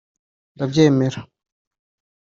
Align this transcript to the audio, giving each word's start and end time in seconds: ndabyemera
ndabyemera 0.55 1.19